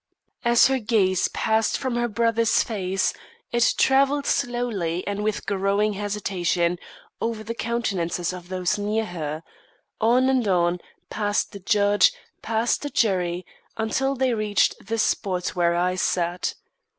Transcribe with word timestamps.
As 0.43 0.65
her 0.65 0.79
gaze 0.79 1.27
passed 1.27 1.77
from 1.77 1.95
her 1.95 2.07
brother's 2.07 2.63
face, 2.63 3.13
it 3.51 3.75
travelled 3.77 4.25
slowly 4.25 5.05
and 5.05 5.23
with 5.23 5.45
growing 5.45 5.93
hesitation 5.93 6.79
over 7.21 7.43
the 7.43 7.53
countenances 7.53 8.33
of 8.33 8.49
those 8.49 8.79
near 8.79 9.05
her, 9.05 9.43
on 9.99 10.27
and 10.27 10.47
on 10.47 10.79
past 11.11 11.51
the 11.51 11.59
judge, 11.59 12.11
past 12.41 12.81
the 12.81 12.89
jury, 12.89 13.45
until 13.77 14.15
they 14.15 14.33
reached 14.33 14.73
the 14.87 14.97
spot 14.97 15.49
where 15.49 15.75
I 15.75 15.93
sat. 15.93 16.55